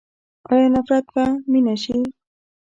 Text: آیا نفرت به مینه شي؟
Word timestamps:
آیا 0.51 0.67
نفرت 0.75 1.05
به 1.13 1.23
مینه 1.51 1.75
شي؟ 1.83 1.97